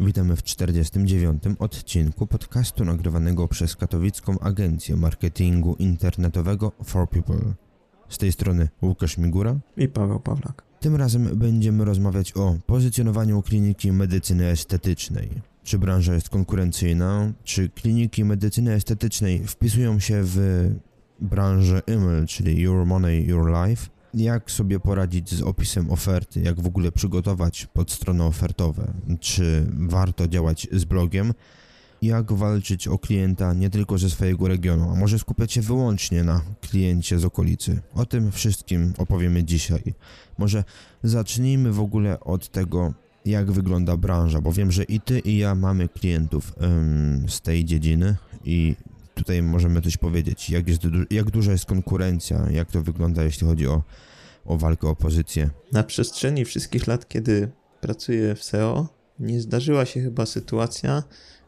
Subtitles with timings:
[0.00, 1.42] Witamy w 49.
[1.58, 7.54] odcinku podcastu nagrywanego przez katowicką agencję marketingu internetowego For People.
[8.08, 10.62] Z tej strony Łukasz Migura i Paweł Pawlak.
[10.80, 15.30] Tym razem będziemy rozmawiać o pozycjonowaniu kliniki medycyny estetycznej.
[15.64, 17.32] Czy branża jest konkurencyjna?
[17.44, 20.38] Czy kliniki medycyny estetycznej wpisują się w
[21.20, 23.95] branżę IML, czyli Your Money, Your Life?
[24.16, 30.68] Jak sobie poradzić z opisem oferty, jak w ogóle przygotować podstrony ofertowe, czy warto działać
[30.72, 31.34] z blogiem,
[32.02, 36.40] jak walczyć o klienta nie tylko ze swojego regionu, a może skupiać się wyłącznie na
[36.60, 37.80] kliencie z okolicy.
[37.94, 39.94] O tym wszystkim opowiemy dzisiaj.
[40.38, 40.64] Może
[41.02, 45.54] zacznijmy w ogóle od tego, jak wygląda branża, bo wiem, że i ty, i ja
[45.54, 48.76] mamy klientów ym, z tej dziedziny i
[49.14, 53.66] tutaj możemy coś powiedzieć, jak, jest, jak duża jest konkurencja, jak to wygląda, jeśli chodzi
[53.66, 53.82] o,
[54.46, 55.50] o walkę o pozycję.
[55.72, 57.48] Na przestrzeni wszystkich lat, kiedy
[57.80, 58.88] pracuję w SEO,
[59.18, 61.02] nie zdarzyła się chyba sytuacja,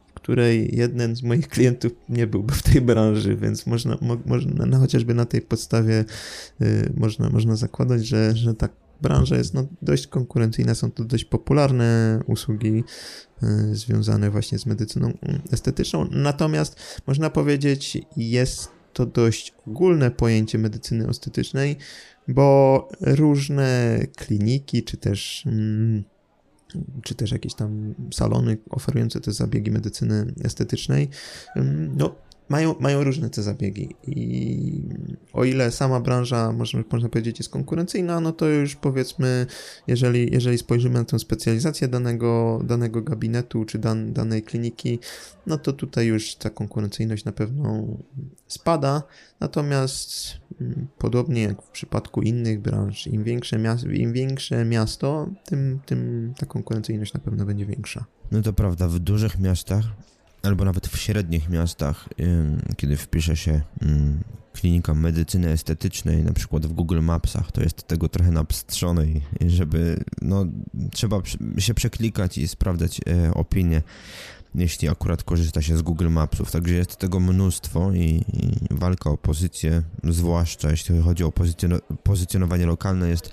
[0.08, 4.66] w której jeden z moich klientów nie byłby w tej branży, więc można, mo, można
[4.66, 6.04] no chociażby na tej podstawie
[6.62, 11.24] y, można, można zakładać, że, że tak branża jest no, dość konkurencyjna, są to dość
[11.24, 12.84] popularne usługi
[13.42, 15.12] y, związane właśnie z medycyną
[15.52, 16.08] estetyczną.
[16.10, 21.76] Natomiast można powiedzieć, jest to dość ogólne pojęcie medycyny estetycznej,
[22.28, 25.44] bo różne kliniki czy też.
[25.46, 26.04] Mm,
[27.02, 31.08] czy też jakieś tam salony oferujące te zabiegi medycyny estetycznej,
[31.56, 32.14] mm, no,
[32.48, 34.82] mają, mają różne te zabiegi i
[35.32, 39.46] o ile sama branża, można, można powiedzieć, jest konkurencyjna, no to już powiedzmy,
[39.86, 44.98] jeżeli, jeżeli spojrzymy na tę specjalizację danego, danego gabinetu czy dan, danej kliniki,
[45.46, 47.86] no to tutaj już ta konkurencyjność na pewno
[48.46, 49.02] spada,
[49.40, 50.26] natomiast
[50.60, 56.32] mm, podobnie jak w przypadku innych branż, im większe, miasto, im większe miasto, tym, tym
[56.38, 58.04] ta konkurencyjność na pewno będzie większa.
[58.32, 59.84] No to prawda, w dużych miastach
[60.48, 62.08] albo nawet w średnich miastach,
[62.76, 63.60] kiedy wpisze się
[64.52, 69.06] klinika medycyny estetycznej, na przykład w Google Mapsach, to jest tego trochę napstrzone
[69.46, 70.46] żeby, no,
[70.92, 71.20] trzeba
[71.58, 73.82] się przeklikać i sprawdzać e, opinie,
[74.54, 76.50] jeśli akurat korzysta się z Google Mapsów.
[76.50, 81.32] Także jest tego mnóstwo i, i walka o pozycję, zwłaszcza jeśli chodzi o
[82.02, 83.30] pozycjonowanie lokalne, jest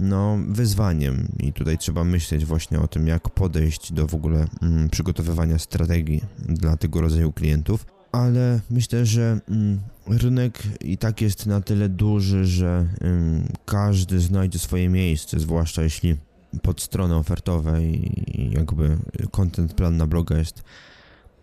[0.00, 4.90] no, wyzwaniem i tutaj trzeba myśleć właśnie o tym, jak podejść do w ogóle mm,
[4.90, 7.86] przygotowywania strategii dla tego rodzaju klientów.
[8.12, 14.58] Ale myślę, że mm, rynek i tak jest na tyle duży, że mm, każdy znajdzie
[14.58, 16.16] swoje miejsce, zwłaszcza jeśli
[16.62, 18.96] pod stronę ofertowe i jakby
[19.30, 20.62] content plan na bloga jest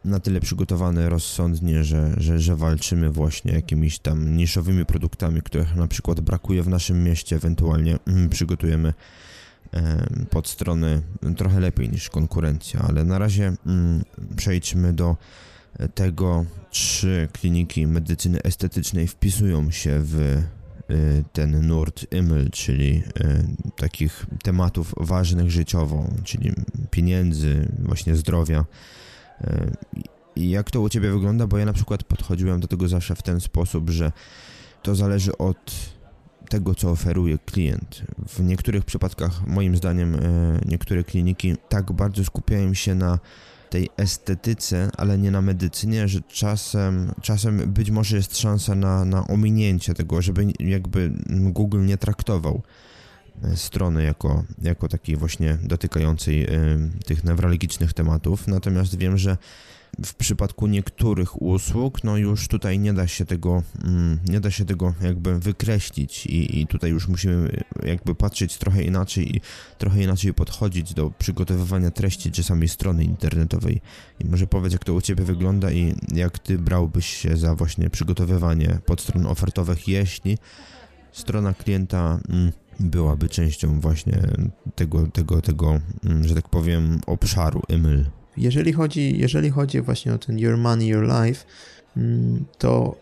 [0.05, 5.87] na tyle przygotowane rozsądnie, że, że, że walczymy właśnie jakimiś tam niszowymi produktami, których na
[5.87, 8.93] przykład brakuje w naszym mieście, ewentualnie mm, przygotujemy
[10.29, 11.01] pod strony
[11.37, 14.03] trochę lepiej niż konkurencja, ale na razie mm,
[14.35, 15.17] przejdźmy do
[15.95, 24.25] tego, czy kliniki medycyny estetycznej wpisują się w y, ten nurt IML, czyli y, takich
[24.43, 26.53] tematów ważnych życiowo, czyli
[26.91, 28.66] pieniędzy, właśnie zdrowia,
[30.35, 31.47] i jak to u Ciebie wygląda?
[31.47, 34.11] Bo ja na przykład podchodziłem do tego zawsze w ten sposób, że
[34.81, 35.89] to zależy od
[36.50, 38.01] tego, co oferuje klient.
[38.28, 40.19] W niektórych przypadkach, moim zdaniem, e,
[40.66, 43.19] niektóre kliniki tak bardzo skupiają się na
[43.69, 49.28] tej estetyce, ale nie na medycynie, że czasem, czasem być może jest szansa na, na
[49.28, 52.61] ominięcie tego, żeby jakby Google nie traktował
[53.55, 56.50] strony jako, jako takiej właśnie dotykającej y,
[57.05, 58.47] tych newralgicznych tematów.
[58.47, 59.38] Natomiast wiem, że
[60.05, 64.66] w przypadku niektórych usług, no już tutaj nie da się tego, mm, nie da się
[64.66, 69.41] tego jakby wykreślić i, i tutaj już musimy jakby patrzeć trochę inaczej i
[69.78, 73.81] trochę inaczej podchodzić do przygotowywania treści czy samej strony internetowej.
[74.19, 77.90] I może powiedz, jak to u Ciebie wygląda i jak Ty brałbyś się za właśnie
[77.90, 80.37] przygotowywanie podstron ofertowych, jeśli
[81.11, 84.22] strona klienta mm, byłaby częścią właśnie
[84.76, 88.05] tego, tego, tego, mm, że tak powiem, obszaru EML.
[88.37, 91.46] Jeżeli chodzi, jeżeli chodzi właśnie o ten Your Money, Your Life,
[91.97, 92.96] mm, to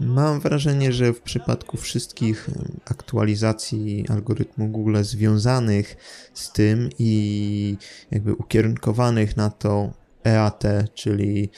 [0.00, 2.50] mam wrażenie, że w przypadku wszystkich
[2.84, 5.96] aktualizacji algorytmu Google związanych
[6.34, 7.76] z tym i
[8.10, 9.92] jakby ukierunkowanych na to
[10.26, 10.62] EAT,
[10.94, 11.50] czyli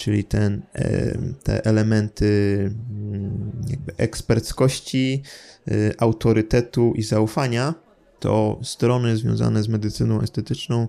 [0.00, 0.62] czyli ten,
[1.42, 2.56] te elementy
[2.90, 5.22] mm, jakby eksperckości,
[5.68, 7.74] y, autorytetu i zaufania,
[8.20, 10.88] to strony związane z medycyną estetyczną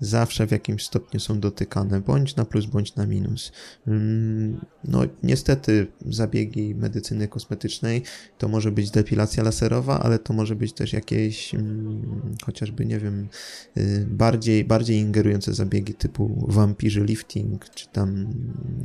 [0.00, 3.52] zawsze w jakimś stopniu są dotykane, bądź na plus, bądź na minus.
[3.86, 8.02] Mm, no, niestety, zabiegi medycyny kosmetycznej
[8.38, 13.28] to może być depilacja laserowa, ale to może być też jakieś mm, chociażby, nie wiem,
[13.76, 18.26] y, bardziej, bardziej ingerujące zabiegi typu vampirzy lifting, czy tam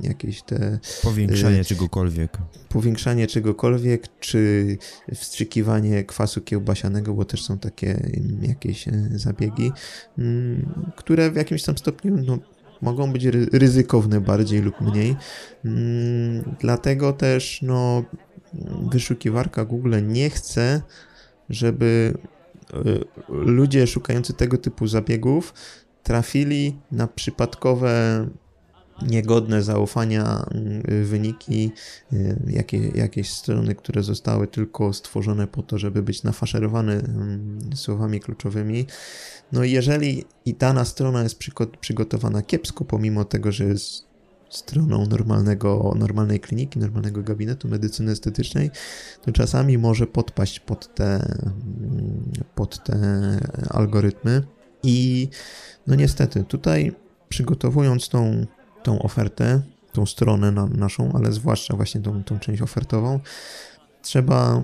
[0.01, 0.79] jakieś te.
[1.03, 2.37] Powiększanie y, czegokolwiek.
[2.69, 4.77] Powiększanie czegokolwiek, czy
[5.15, 9.71] wstrzykiwanie kwasu kiełbasianego, bo też są takie mm, jakieś y, zabiegi
[11.01, 12.37] które w jakimś tam stopniu no,
[12.81, 15.15] mogą być ryzykowne bardziej lub mniej.
[15.65, 18.03] Mm, dlatego też no,
[18.91, 20.81] wyszukiwarka Google nie chce,
[21.49, 22.13] żeby
[22.73, 25.53] y, ludzie szukający tego typu zabiegów
[26.03, 28.27] trafili na przypadkowe
[29.01, 30.45] niegodne zaufania
[30.89, 31.71] y, wyniki,
[32.13, 38.19] y, jakie, jakieś strony, które zostały tylko stworzone po to, żeby być nafaszerowane mm, słowami
[38.19, 38.85] kluczowymi.
[39.51, 41.39] No i jeżeli i dana strona jest
[41.81, 44.11] przygotowana kiepsko, pomimo tego, że jest
[44.49, 48.71] stroną normalnego, normalnej kliniki, normalnego gabinetu medycyny estetycznej,
[49.21, 52.97] to czasami może podpaść pod te, mm, pod te
[53.69, 54.43] algorytmy.
[54.83, 55.29] I
[55.87, 56.95] no niestety, tutaj
[57.29, 58.45] przygotowując tą,
[58.83, 59.61] tą ofertę,
[59.91, 63.19] tą stronę na, naszą, ale zwłaszcza właśnie tą, tą część ofertową,
[64.01, 64.63] trzeba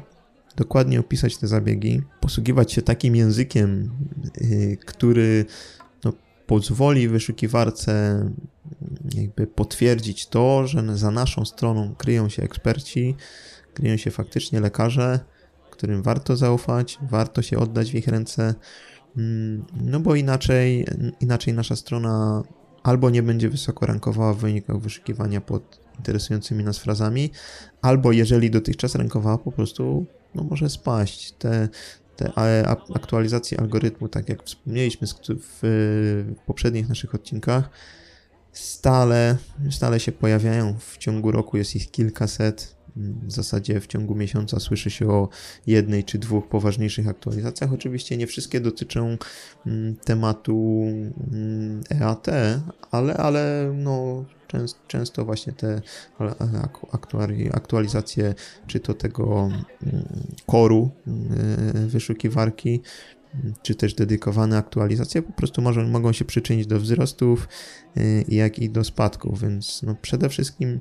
[0.56, 3.92] dokładnie opisać te zabiegi, posługiwać się takim językiem,
[4.42, 5.46] yy, który
[6.04, 6.14] no,
[6.48, 8.26] pozwoli wyszukiwarce
[9.16, 13.16] jakby potwierdzić to, że za naszą stroną kryją się eksperci,
[13.74, 15.20] kryją się faktycznie lekarze,
[15.78, 18.56] którym warto zaufać, warto się oddać w ich ręce,
[19.18, 20.86] mm, no bo inaczej,
[21.20, 22.44] inaczej nasza strona
[22.88, 27.32] albo nie będzie wysoko rankowała w wynikach wyszukiwania pod interesującymi nas frazami,
[27.82, 30.06] albo jeżeli dotychczas rankowała, po prostu
[30.36, 31.32] no, może spaść.
[31.32, 31.70] Te,
[32.16, 32.32] te
[32.96, 37.70] aktualizacje algorytmu, tak jak wspomnieliśmy w poprzednich naszych odcinkach,
[38.52, 39.38] stale,
[39.70, 40.76] stale się pojawiają.
[40.80, 42.77] W ciągu roku jest ich kilkaset.
[43.28, 45.30] W zasadzie w ciągu miesiąca słyszy się o
[45.68, 47.74] jednej czy dwóch poważniejszych aktualizacjach.
[47.74, 49.18] Oczywiście nie wszystkie dotyczą
[49.66, 50.86] mm, tematu
[51.92, 52.62] EAT, mm, e
[52.92, 54.26] ale, ale no,
[54.88, 55.82] często właśnie te
[57.54, 58.36] aktualizacje,
[58.68, 59.50] czy to tego
[60.46, 62.82] koru mm, wyszukiwarki,
[63.62, 67.48] czy też dedykowane aktualizacje po prostu może, mogą się przyczynić do wzrostów,
[67.98, 70.80] y, jak i do spadków, więc no przede wszystkim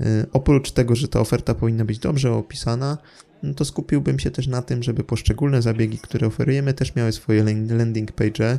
[0.00, 2.98] y, oprócz tego, że ta oferta powinna być dobrze opisana,
[3.42, 7.44] no to skupiłbym się też na tym, żeby poszczególne zabiegi, które oferujemy, też miały swoje
[7.68, 8.58] landing page,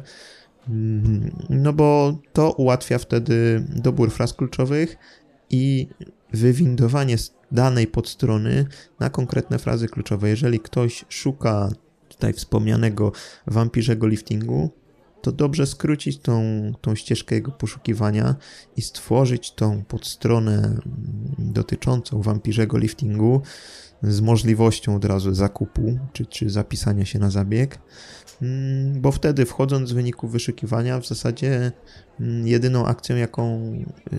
[0.69, 4.97] mm, no bo to ułatwia wtedy dobór fraz kluczowych
[5.49, 5.87] i
[6.33, 7.15] wywindowanie
[7.51, 8.65] danej podstrony
[8.99, 10.29] na konkretne frazy kluczowe.
[10.29, 11.69] Jeżeli ktoś szuka
[12.13, 13.11] tutaj wspomnianego
[13.47, 14.69] wampirzego liftingu,
[15.23, 16.41] to dobrze skrócić tą,
[16.81, 18.35] tą ścieżkę jego poszukiwania
[18.77, 20.79] i stworzyć tą podstronę
[21.39, 23.41] dotyczącą wampirzego liftingu
[24.03, 27.79] z możliwością od razu zakupu czy, czy zapisania się na zabieg,
[28.41, 31.71] mm, bo wtedy wchodząc z wyników wyszukiwania w zasadzie
[32.19, 33.73] mm, jedyną akcją, jaką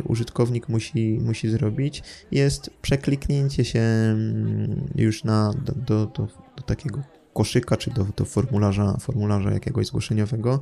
[0.05, 7.14] użytkownik musi, musi zrobić jest przekliknięcie się mm, już na, do, do, do, do takiego
[7.35, 10.61] koszyka, czy do, do formularza, formularza jakiegoś zgłoszeniowego.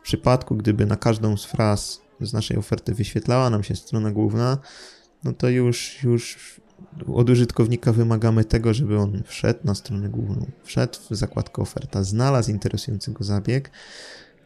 [0.00, 4.58] W przypadku, gdyby na każdą z fraz z naszej oferty wyświetlała nam się strona główna,
[5.24, 6.60] no to już, już
[7.14, 12.50] od użytkownika wymagamy tego, żeby on wszedł na stronę główną, wszedł w zakładkę oferta, znalazł
[12.50, 13.70] interesujący go zabieg,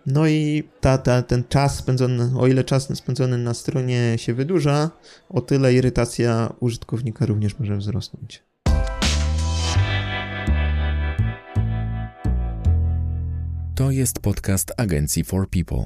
[0.07, 4.90] no i ta, ta, ten czas spędzony, o ile czas spędzony na stronie się wydłuża,
[5.28, 8.43] o tyle irytacja użytkownika również może wzrosnąć.
[13.75, 15.85] To jest podcast agencji For People,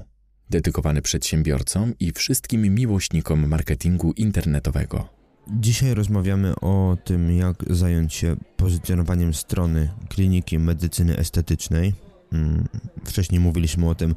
[0.50, 5.09] dedykowany przedsiębiorcom i wszystkim miłośnikom marketingu internetowego.
[5.49, 11.95] Dzisiaj rozmawiamy o tym, jak zająć się pozycjonowaniem strony kliniki medycyny estetycznej.
[12.33, 12.68] Mm,
[13.04, 14.14] wcześniej mówiliśmy o tym,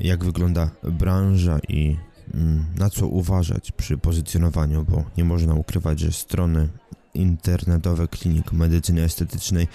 [0.00, 1.96] jak wygląda branża i
[2.34, 6.68] mm, na co uważać przy pozycjonowaniu, bo nie można ukrywać, że strony
[7.18, 9.68] internetowe klinik medycyny estetycznej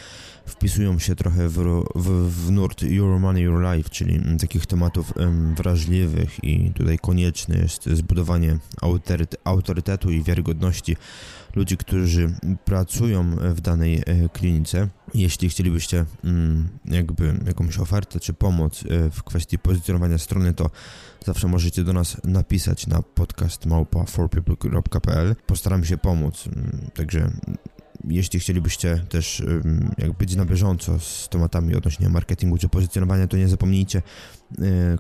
[0.46, 5.14] wpisują się trochę w, w, w nurt Your Money, Your Life, czyli takich tematów
[5.56, 8.58] wrażliwych i tutaj konieczne jest zbudowanie
[9.44, 10.98] autorytetu i wiarygodności
[11.56, 14.90] ludzi, którzy pracują w danej e, klinice.
[15.14, 20.70] Jeśli chcielibyście mm, jakby jakąś ofertę czy pomoc e, w kwestii pozycjonowania strony, to
[21.26, 25.36] zawsze możecie do nas napisać na podcast małpa 4people.pl.
[25.48, 27.32] Postaram się pomóc, mm, także
[28.04, 29.44] jeśli chcielibyście też
[30.20, 34.02] być na bieżąco z tematami odnośnie marketingu czy pozycjonowania, to nie zapomnijcie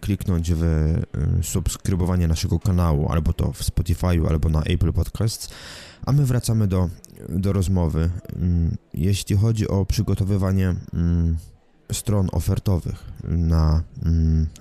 [0.01, 0.93] kliknąć w
[1.41, 5.50] subskrybowanie naszego kanału, albo to w Spotify'u, albo na Apple Podcasts.
[6.05, 6.89] A my wracamy do,
[7.29, 8.10] do rozmowy.
[8.93, 10.75] Jeśli chodzi o przygotowywanie
[11.91, 13.83] stron ofertowych na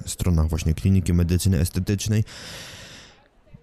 [0.07, 2.25] stronach właśnie kliniki medycyny estetycznej,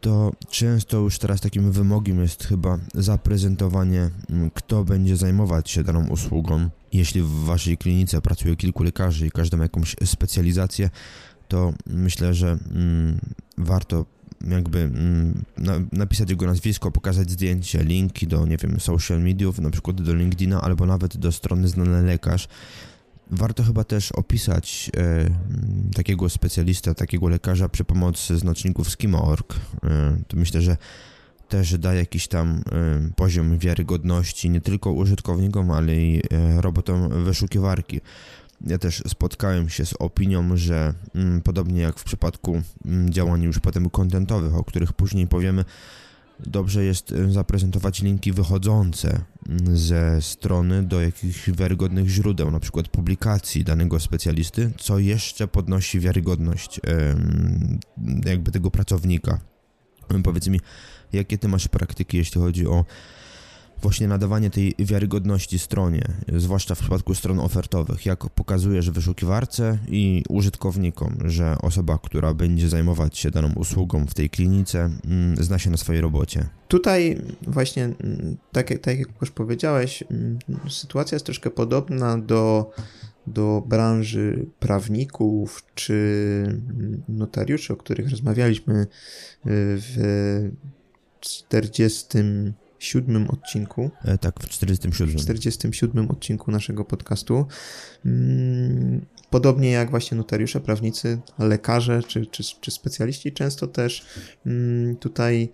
[0.01, 4.09] to często już teraz takim wymogiem jest chyba zaprezentowanie,
[4.53, 6.69] kto będzie zajmować się daną usługą.
[6.93, 10.89] Jeśli w waszej klinice pracuje kilku lekarzy i każdy ma jakąś specjalizację,
[11.47, 13.19] to myślę, że mm,
[13.57, 14.05] warto
[14.47, 19.69] jakby mm, na, napisać jego nazwisko, pokazać zdjęcie, linki do, nie wiem, social mediów, na
[19.69, 22.47] przykład do LinkedIna albo nawet do strony znany lekarz.
[23.31, 25.29] Warto chyba też opisać e,
[25.95, 29.53] takiego specjalista, takiego lekarza przy pomocy znaczników schema.org.
[29.83, 30.77] E, to myślę, że
[31.49, 38.01] też da jakiś tam e, poziom wiarygodności nie tylko użytkownikom, ale i e, robotom wyszukiwarki.
[38.67, 43.59] Ja też spotkałem się z opinią, że mm, podobnie jak w przypadku mm, działań już
[43.59, 45.65] potem kontentowych, o których później powiemy,
[46.47, 53.63] dobrze jest y, zaprezentować linki wychodzące mm, ze strony do jakichś wiarygodnych źródeł, przykład publikacji
[53.63, 56.79] danego specjalisty, co jeszcze podnosi wiarygodność
[58.25, 59.39] jakby tego pracownika.
[60.23, 60.61] Powiedz mi,
[61.13, 62.85] jakie ty masz praktyki, jeśli chodzi o
[63.81, 66.01] właśnie nadawanie tej wiarygodności stronie,
[66.37, 73.17] zwłaszcza w przypadku stron ofertowych, jak pokazujesz wyszukiwarce i użytkownikom, że osoba, która będzie zajmować
[73.17, 76.45] się daną usługą w tej klinice, mm, zna się na swojej robocie.
[76.67, 82.71] Tutaj właśnie, mm, tak, jak, tak jak już powiedziałeś, mm, sytuacja jest troszkę podobna do
[83.27, 86.61] do branży prawników czy
[87.09, 88.87] notariuszy, o których rozmawialiśmy y,
[89.45, 89.97] w
[91.19, 92.07] 40
[92.79, 93.91] siódmym odcinku.
[94.05, 95.17] E, tak, w 47.
[95.17, 97.45] W 47 odcinku naszego podcastu.
[98.05, 104.05] Mm, podobnie jak właśnie notariusze, prawnicy, lekarze czy, czy, czy specjaliści, często też
[104.45, 105.49] mm, tutaj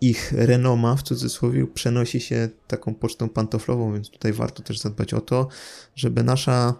[0.00, 5.20] ich renoma w cudzysłowie przenosi się taką pocztą pantoflową, więc tutaj warto też zadbać o
[5.20, 5.48] to,
[5.94, 6.74] żeby nasza,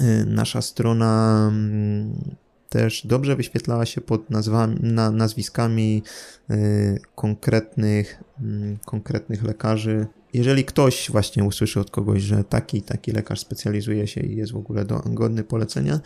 [0.00, 2.36] y, nasza strona mm,
[2.70, 6.02] też dobrze wyświetlała się pod nazwami, na, nazwiskami
[6.50, 13.40] y, konkretnych, y, konkretnych lekarzy jeżeli ktoś właśnie usłyszy od kogoś, że taki taki lekarz
[13.40, 16.00] specjalizuje się i jest w ogóle do, godny polecenia,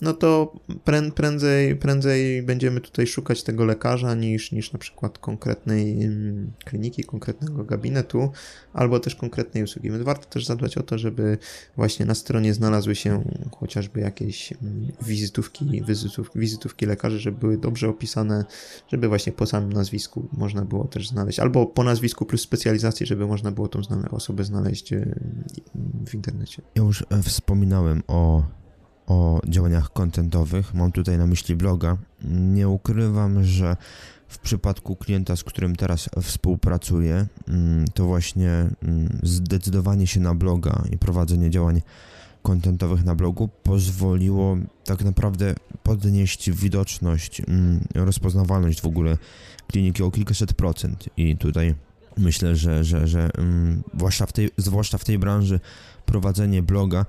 [0.00, 0.52] no to
[0.84, 7.04] prę, prędzej, prędzej będziemy tutaj szukać tego lekarza niż, niż na przykład konkretnej mm, kliniki,
[7.04, 8.30] konkretnego gabinetu
[8.72, 9.90] albo też konkretnej usługi.
[9.90, 11.38] Więc warto też zadbać o to, żeby
[11.76, 13.24] właśnie na stronie znalazły się
[13.56, 18.44] chociażby jakieś mm, wizytówki, wizytówki, wizytówki lekarzy, żeby były dobrze opisane,
[18.88, 23.26] żeby właśnie po samym nazwisku można było też znaleźć, albo po nazwisku plus specjalizacji, żeby
[23.26, 25.14] można było tą osobę znaleźć e,
[26.06, 26.62] w internecie.
[26.74, 28.42] Ja już e, wspominałem o,
[29.06, 31.96] o działaniach kontentowych, mam tutaj na myśli bloga.
[32.30, 33.76] Nie ukrywam, że
[34.28, 40.82] w przypadku klienta, z którym teraz współpracuję, mm, to właśnie mm, zdecydowanie się na bloga
[40.92, 41.82] i prowadzenie działań
[42.42, 49.18] kontentowych na blogu pozwoliło tak naprawdę podnieść widoczność, mm, rozpoznawalność w ogóle
[49.66, 51.74] kliniki o kilkaset procent i tutaj
[52.18, 55.60] Myślę, że, że, że um, zwłaszcza, w tej, zwłaszcza w tej branży
[56.06, 57.06] prowadzenie bloga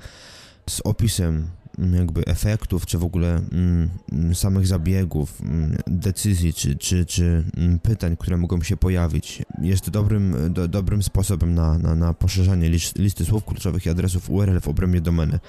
[0.70, 1.48] z opisem
[1.80, 3.90] mm, jakby efektów, czy w ogóle mm,
[4.36, 10.54] samych zabiegów, mm, decyzji, czy, czy, czy mm, pytań, które mogą się pojawić, jest dobrym,
[10.54, 15.02] do, dobrym sposobem na, na, na poszerzanie listy słów kluczowych i adresów URL w obrębie
[15.02, 15.40] domeny.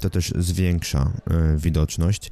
[0.00, 1.10] To też zwiększa
[1.54, 2.30] y, widoczność.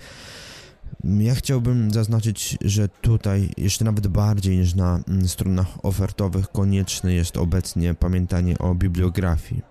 [1.04, 7.36] Ja chciałbym zaznaczyć, że tutaj jeszcze nawet bardziej niż na mm, stronach ofertowych konieczne jest
[7.36, 9.62] obecnie pamiętanie o bibliografii.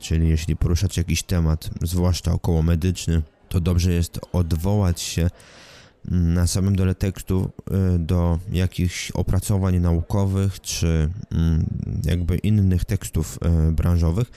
[0.00, 5.30] Czyli jeśli poruszacie jakiś temat, zwłaszcza około medyczny, to dobrze jest odwołać się
[6.10, 7.50] mm, na samym dole tekstu
[7.94, 11.64] y, do jakichś opracowań naukowych czy mm,
[12.04, 13.38] jakby innych tekstów
[13.68, 14.30] y, branżowych,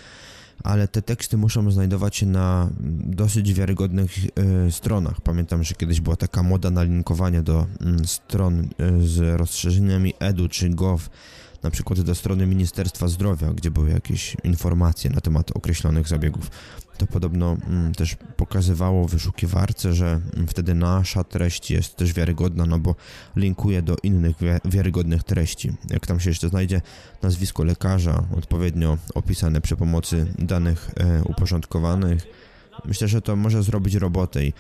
[0.64, 2.70] ale te teksty muszą znajdować się na
[3.06, 5.22] dosyć wiarygodnych y, stronach.
[5.22, 7.68] Pamiętam, że kiedyś była taka moda na linkowanie do
[8.02, 11.10] y, stron y, z rozszerzeniami edu czy gov,
[11.64, 16.50] na przykład do strony Ministerstwa Zdrowia, gdzie były jakieś informacje na temat określonych zabiegów
[16.98, 22.80] to podobno mm, też pokazywało wyszukiwarce, że mm, wtedy nasza treść jest też wiarygodna, no
[22.80, 22.96] bo
[23.36, 24.36] linkuje do innych
[24.66, 25.74] wiarygodnych treści.
[25.90, 26.82] Jak tam się jeszcze znajdzie
[27.22, 32.28] nazwisko lekarza, odpowiednio opisane przy pomocy danych e, uporządkowanych,
[32.86, 34.54] myślę, że to może zrobić robotę i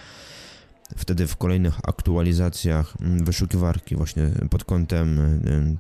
[0.95, 5.19] wtedy w kolejnych aktualizacjach mm, wyszukiwarki właśnie pod kątem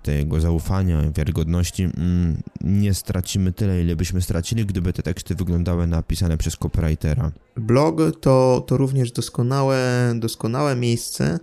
[0.03, 6.37] tego zaufania, wiarygodności mm, nie stracimy tyle, ile byśmy stracili, gdyby te teksty wyglądały napisane
[6.37, 7.31] przez copywritera.
[7.55, 11.39] Blog to, to również doskonałe, doskonałe miejsce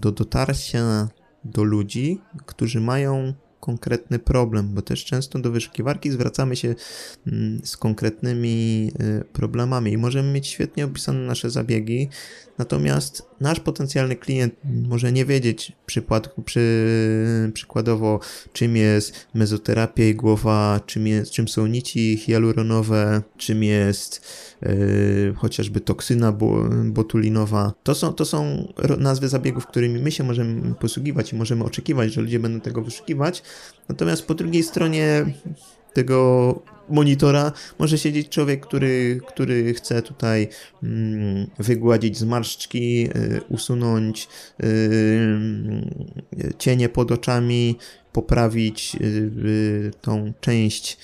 [0.00, 1.08] do dotarcia
[1.44, 6.74] do ludzi, którzy mają konkretny problem, bo też często do wyszukiwarki zwracamy się
[7.26, 12.08] mm, z konkretnymi y, problemami i możemy mieć świetnie opisane nasze zabiegi,
[12.58, 18.20] natomiast nasz potencjalny klient może nie wiedzieć przykład, przy, przykładowo
[18.52, 24.20] czym jest mezoterapia i głowa, czym, jest, czym są nici hialuronowe, czym jest
[24.62, 26.32] yy, chociażby toksyna
[26.84, 27.72] botulinowa.
[27.82, 32.20] To są, to są nazwy zabiegów, którymi my się możemy posługiwać i możemy oczekiwać, że
[32.20, 33.42] ludzie będą tego wyszukiwać,
[33.88, 35.26] natomiast po drugiej stronie
[35.92, 37.52] tego monitora.
[37.78, 40.48] Może siedzieć człowiek, który, który chce tutaj
[40.82, 44.28] mm, wygładzić zmarszczki, y, usunąć
[44.64, 45.38] y,
[46.58, 47.78] cienie pod oczami,
[48.12, 50.98] poprawić y, tą część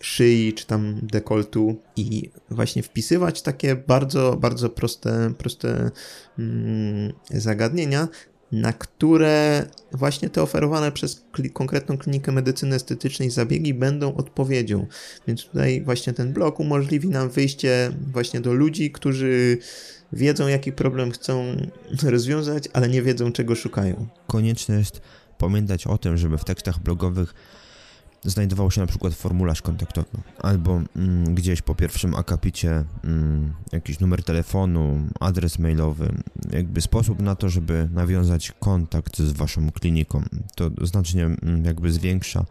[0.00, 5.90] szyi czy tam dekoltu i właśnie wpisywać takie bardzo, bardzo proste, proste
[6.38, 8.08] mm, zagadnienia,
[8.52, 14.86] na które właśnie te oferowane przez konkretną klinikę medycyny estetycznej zabiegi będą odpowiedzią.
[15.26, 19.58] Więc tutaj właśnie ten blok umożliwi nam wyjście właśnie do ludzi, którzy
[20.12, 21.56] wiedzą, jaki problem chcą
[22.02, 24.06] rozwiązać, ale nie wiedzą, czego szukają.
[24.26, 25.00] Konieczne jest
[25.38, 27.34] pamiętać o tym, żeby w tekstach blogowych
[28.24, 34.24] znajdował się na przykład formularz kontaktowy, albo mm, gdzieś po pierwszym akapicie mm, jakiś numer
[34.24, 36.14] telefonu, adres mailowy,
[36.52, 40.22] jakby sposób na to, żeby nawiązać kontakt z waszą kliniką.
[40.54, 42.44] To znacznie mm, jakby zwiększa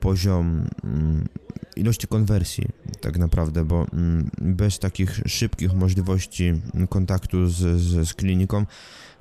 [0.00, 1.28] poziom mm,
[1.78, 2.66] ilości konwersji
[3.00, 6.52] tak naprawdę, bo mm, bez takich szybkich możliwości
[6.88, 8.66] kontaktu z, z, z kliniką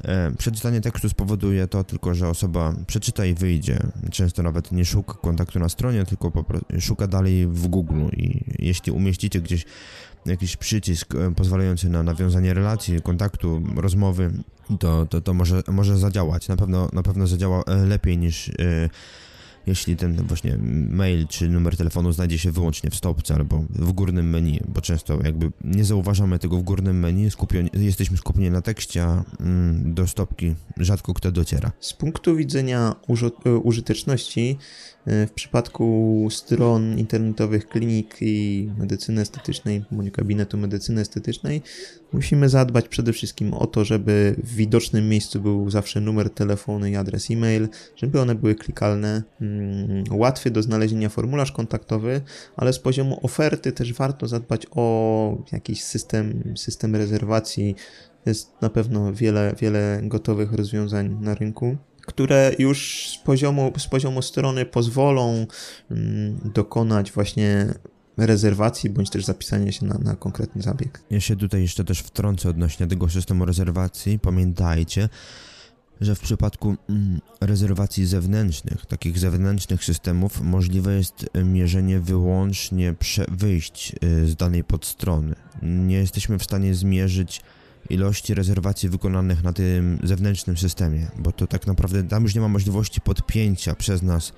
[0.04, 3.80] e, przeczytanie tekstu spowoduje to tylko, że osoba przeczyta i wyjdzie.
[4.12, 6.32] Często nawet nie szuka kontaktu na stronie, tylko
[6.80, 9.66] szuka dalej w Google i jeśli umieścicie gdzieś
[10.26, 14.32] jakiś przycisk e, pozwalający na nawiązanie relacji, kontaktu, rozmowy,
[14.80, 16.48] to, to, to może, może zadziałać.
[16.48, 18.52] Na pewno, na pewno zadziała e, lepiej niż
[19.68, 20.58] jeśli ten właśnie
[20.90, 25.20] mail czy numer telefonu znajdzie się wyłącznie w stopce albo w górnym menu, bo często
[25.24, 30.08] jakby nie zauważamy tego w górnym menu, skupieni, jesteśmy skupieni na tekście, a mm, do
[30.08, 31.72] stopki rzadko kto dociera.
[31.80, 32.96] Z punktu widzenia
[33.46, 34.58] e, użyteczności
[35.08, 41.62] w przypadku stron internetowych klinik i medycyny estetycznej, bądź gabinetu medycyny estetycznej,
[42.14, 46.96] musimy zadbać przede wszystkim o to, żeby w widocznym miejscu był zawsze numer telefonu i
[46.96, 52.22] adres e-mail, żeby one były klikalne, mm, łatwy do znalezienia formularz kontaktowy,
[52.56, 57.76] ale z poziomu oferty też warto zadbać o jakiś system, system rezerwacji.
[58.26, 64.22] Jest na pewno wiele, wiele gotowych rozwiązań na rynku które już z poziomu, z poziomu
[64.22, 65.48] strony pozwolą
[65.92, 67.74] mm, dokonać właśnie
[68.18, 71.02] rezerwacji, bądź też zapisania się na, na konkretny zabieg.
[71.10, 74.20] Ja się tutaj jeszcze też wtrącę odnośnie tego systemu rezerwacji.
[74.20, 75.10] Pamiętajcie,
[76.02, 82.96] że w przypadku mm, rezerwacji zewnętrznych, takich zewnętrznych systemów, możliwe jest mierzenie wyłącznie
[83.28, 85.36] wyjść y, z danej podstrony.
[85.62, 87.42] Nie jesteśmy w stanie zmierzyć
[87.90, 92.48] ilości rezerwacji wykonanych na tym zewnętrznym systemie, bo to tak naprawdę tam już nie ma
[92.48, 94.34] możliwości podpięcia przez nas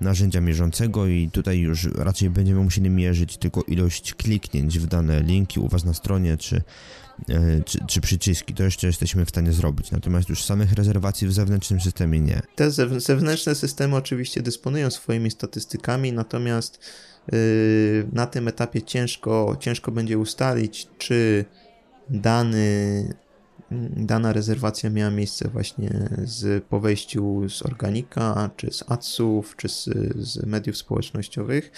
[0.00, 5.60] narzędzia mierzącego i tutaj już raczej będziemy musieli mierzyć tylko ilość kliknięć w dane linki
[5.60, 6.62] u Was na stronie, czy,
[7.28, 8.54] e, czy, czy przyciski.
[8.54, 12.42] To jeszcze jesteśmy w stanie zrobić, natomiast już samych rezerwacji w zewnętrznym systemie nie.
[12.56, 16.78] Te zewnętrzne systemy oczywiście dysponują swoimi statystykami, natomiast
[17.32, 17.38] yy,
[18.12, 21.44] na tym etapie ciężko, ciężko będzie ustalić, czy
[22.12, 23.08] dany,
[23.96, 29.84] dana rezerwacja miała miejsce właśnie z, po wejściu z Organika, czy z Adsów, czy z,
[30.16, 31.70] z mediów społecznościowych,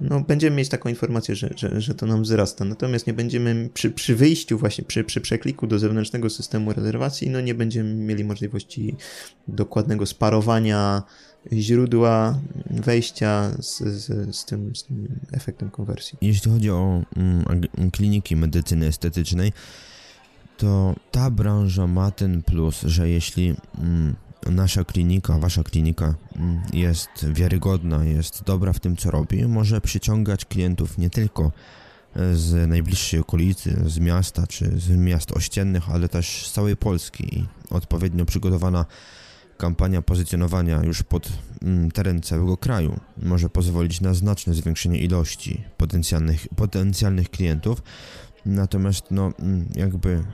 [0.00, 2.64] no będziemy mieć taką informację, że, że, że to nam wzrasta.
[2.64, 7.40] Natomiast nie będziemy przy, przy wyjściu właśnie, przy, przy przekliku do zewnętrznego systemu rezerwacji, no
[7.40, 8.96] nie będziemy mieli możliwości
[9.48, 11.02] dokładnego sparowania
[11.52, 12.38] źródła
[12.70, 16.18] wejścia z, z, z, tym, z tym efektem konwersji.
[16.20, 19.52] Jeśli chodzi o mm, kliniki medycyny estetycznej,
[20.58, 24.16] to ta branża ma ten plus, że jeśli mm,
[24.46, 30.44] nasza klinika, wasza klinika mm, jest wiarygodna, jest dobra w tym, co robi, może przyciągać
[30.44, 31.52] klientów nie tylko
[32.34, 37.46] z najbliższej okolicy, z miasta czy z miast ościennych, ale też z całej Polski i
[37.70, 38.84] odpowiednio przygotowana
[39.56, 41.28] kampania pozycjonowania już pod
[41.62, 47.82] mm, teren całego kraju może pozwolić na znaczne zwiększenie ilości potencjalnych, potencjalnych klientów.
[48.46, 50.24] Natomiast no, mm, jakby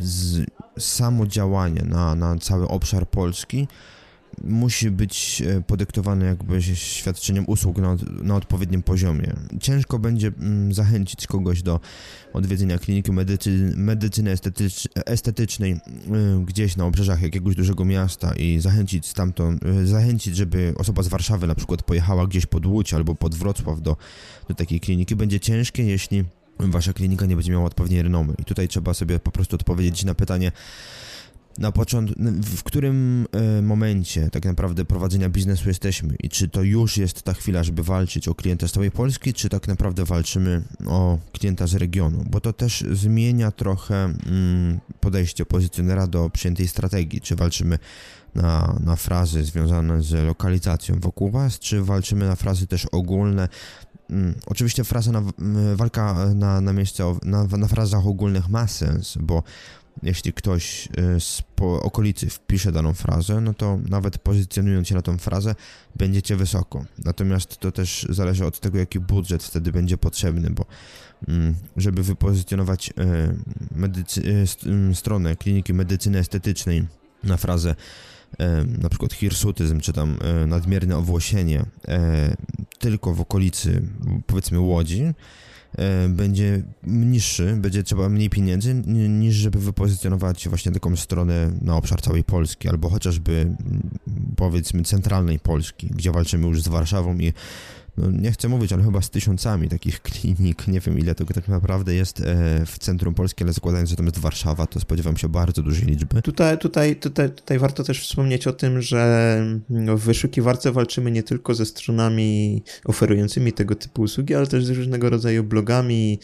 [0.00, 0.46] z,
[0.78, 3.68] samo działanie na, na cały obszar Polski
[4.44, 9.32] musi być e, podyktowane jakby świadczeniem usług na, na odpowiednim poziomie.
[9.60, 11.80] Ciężko będzie mm, zachęcić kogoś do
[12.32, 15.78] odwiedzenia kliniki medycy, medycyny estetycz, estetycznej y,
[16.44, 21.46] gdzieś na obrzeżach jakiegoś dużego miasta i zachęcić stamtąd, y, zachęcić, żeby osoba z Warszawy
[21.46, 23.96] na przykład pojechała gdzieś pod Łódź albo pod Wrocław do,
[24.48, 26.24] do takiej kliniki, będzie ciężkie, jeśli
[26.58, 28.34] wasza klinika nie będzie miała odpowiedniej renomy.
[28.38, 30.52] I tutaj trzeba sobie po prostu odpowiedzieć na pytanie,
[31.58, 36.14] na początku, w którym e, momencie tak naprawdę prowadzenia biznesu jesteśmy?
[36.22, 39.48] I czy to już jest ta chwila, żeby walczyć o klienta z całej Polski, czy
[39.48, 46.06] tak naprawdę walczymy o klienta z regionu, bo to też zmienia trochę mm, podejście pozycjonera
[46.06, 47.78] do przyjętej strategii, czy walczymy
[48.34, 53.48] na, na frazy związane z lokalizacją wokół Was, czy walczymy na frazy też ogólne,
[54.10, 55.22] Mm, oczywiście fraza na,
[55.74, 59.42] walka na, na miejsce, na, na frazach ogólnych ma sens, bo
[60.02, 65.18] jeśli ktoś y, z okolicy wpisze daną frazę, no to nawet pozycjonując się na tą
[65.18, 65.54] frazę,
[65.96, 66.84] będziecie wysoko.
[67.04, 70.66] Natomiast to też zależy od tego, jaki budżet wtedy będzie potrzebny, bo
[71.28, 72.92] mm, żeby wypozycjonować
[74.92, 76.86] y, stronę kliniki medycyny estetycznej
[77.24, 77.74] na frazę
[78.78, 82.36] na przykład hirsutyzm, czy tam e, nadmierne owłosienie e,
[82.78, 83.82] tylko w okolicy,
[84.26, 85.02] powiedzmy, Łodzi,
[85.78, 88.74] e, będzie niższy, będzie trzeba mniej pieniędzy
[89.08, 93.56] niż żeby wypozycjonować właśnie taką stronę na obszar całej Polski, albo chociażby
[94.36, 97.32] powiedzmy centralnej Polski, gdzie walczymy już z Warszawą i
[97.98, 100.68] no nie chcę mówić, ale chyba z tysiącami takich klinik.
[100.68, 102.24] Nie wiem, ile tego tak naprawdę jest e,
[102.66, 106.22] w centrum Polski, ale zakładając, że tam jest Warszawa, to spodziewam się bardzo dużej liczby.
[106.22, 111.54] Tutaj, tutaj, tutaj, tutaj warto też wspomnieć o tym, że w wyszukiwarce walczymy nie tylko
[111.54, 116.18] ze stronami oferującymi tego typu usługi, ale też z różnego rodzaju blogami,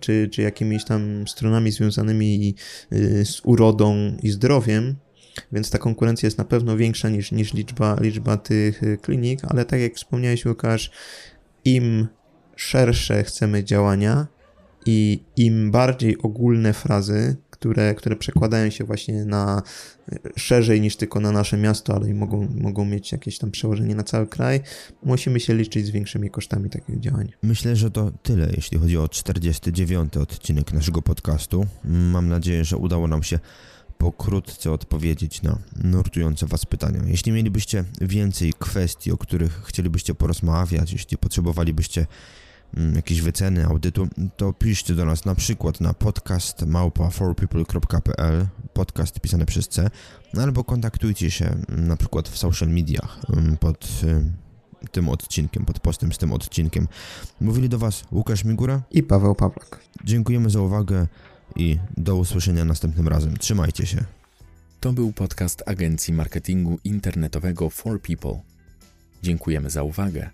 [0.00, 2.54] czy, czy jakimiś tam stronami związanymi
[2.92, 4.96] y, z urodą i zdrowiem.
[5.52, 9.64] Więc ta konkurencja jest na pewno większa niż, niż liczba, liczba tych y, klinik, ale
[9.64, 10.90] tak jak wspomniałeś, Łukasz,
[11.64, 12.08] im
[12.56, 14.26] szersze chcemy działania
[14.86, 19.62] i im bardziej ogólne frazy, które, które przekładają się właśnie na
[20.12, 23.94] y, szerzej niż tylko na nasze miasto, ale i mogą, mogą mieć jakieś tam przełożenie
[23.94, 24.60] na cały kraj,
[25.02, 27.32] musimy się liczyć z większymi kosztami takich działań.
[27.42, 30.16] Myślę, że to tyle, jeśli chodzi o 49.
[30.16, 31.66] odcinek naszego podcastu.
[31.84, 33.38] Mam nadzieję, że udało nam się
[34.00, 37.00] pokrótce odpowiedzieć na nurtujące Was pytania.
[37.06, 42.06] Jeśli mielibyście więcej kwestii, o których chcielibyście porozmawiać, jeśli potrzebowalibyście
[42.76, 49.46] mm, jakieś wyceny audytu, to piszcie do nas na przykład na podcast małpa4people.pl podcast pisany
[49.46, 49.90] przez C,
[50.38, 53.88] albo kontaktujcie się mm, na przykład w social mediach mm, pod
[54.92, 56.88] tym odcinkiem, pod postem z tym odcinkiem.
[57.40, 59.80] Mówili do Was Łukasz Migura i Paweł Pawlak.
[60.04, 61.06] Dziękujemy za uwagę
[61.56, 63.36] i do usłyszenia następnym razem.
[63.36, 64.04] Trzymajcie się.
[64.80, 68.40] To był podcast agencji marketingu internetowego For People.
[69.22, 70.30] Dziękujemy za uwagę.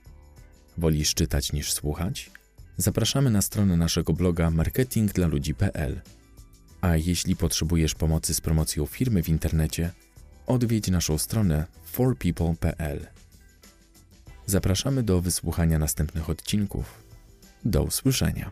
[0.79, 2.31] Wolisz czytać niż słuchać?
[2.77, 6.01] Zapraszamy na stronę naszego bloga marketingdlaludzi.pl.
[6.81, 9.91] A jeśli potrzebujesz pomocy z promocją firmy w internecie,
[10.47, 13.07] odwiedź naszą stronę forpeople.pl.
[14.47, 17.03] Zapraszamy do wysłuchania następnych odcinków.
[17.65, 18.51] Do usłyszenia.